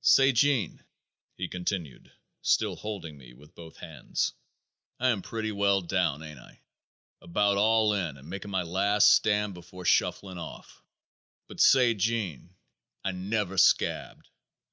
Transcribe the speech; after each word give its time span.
"Say, 0.00 0.32
Gene," 0.32 0.84
he 1.36 1.46
continued, 1.46 2.10
still 2.42 2.74
holding 2.74 3.16
me 3.16 3.34
with 3.34 3.54
both 3.54 3.76
hands, 3.76 4.32
"I 4.98 5.10
am 5.10 5.22
pretty 5.22 5.52
well 5.52 5.80
down, 5.80 6.24
ain't 6.24 6.40
I? 6.40 6.60
About 7.22 7.56
all 7.56 7.92
in 7.94 8.16
and 8.16 8.28
making 8.28 8.50
my 8.50 8.64
last 8.64 9.12
stand 9.12 9.54
before 9.54 9.84
shuffling 9.84 10.38
off." 10.38 10.82
"But 11.46 11.60
say, 11.60 11.94
Gene, 11.94 12.56
I 13.04 13.12
never 13.12 13.56
scabbed. 13.56 14.28